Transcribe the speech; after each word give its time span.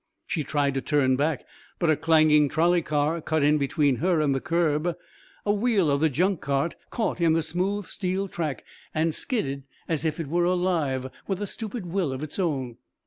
She 0.25 0.43
tried 0.43 0.73
to 0.73 0.81
turn 0.81 1.15
back 1.15 1.45
but 1.77 1.91
a 1.91 1.95
clanging 1.95 2.49
trolley 2.49 2.81
car 2.81 3.21
cut 3.21 3.43
in 3.43 3.59
between 3.59 3.97
her 3.97 4.19
and 4.19 4.33
the 4.33 4.39
curb, 4.41 4.97
a 5.45 5.53
wheel 5.53 5.91
of 5.91 6.01
the 6.01 6.09
junk 6.09 6.41
cart 6.41 6.73
caught 6.89 7.21
in 7.21 7.33
the 7.33 7.43
smooth 7.43 7.85
steel 7.85 8.27
track 8.27 8.65
and 8.95 9.13
skidded 9.13 9.61
as 9.87 10.03
if 10.03 10.19
it 10.19 10.25
were 10.25 10.45
alive 10.45 11.05
with 11.27 11.39
a 11.39 11.45
stupid 11.45 11.85
will 11.85 12.11
of 12.11 12.23
its 12.23 12.39
own. 12.39 12.77